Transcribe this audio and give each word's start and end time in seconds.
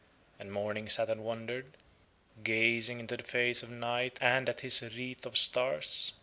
And 0.39 0.51
Morning 0.51 0.89
sat 0.89 1.11
and 1.11 1.23
wondered, 1.23 1.77
gazing 2.43 2.99
into 2.99 3.17
the 3.17 3.23
face 3.23 3.61
of 3.61 3.69
Night 3.69 4.17
and 4.19 4.49
at 4.49 4.61
his 4.61 4.81
wreath 4.81 5.27
of 5.27 5.37
stars. 5.37 6.13